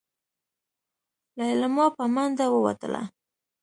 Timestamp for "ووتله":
2.49-3.01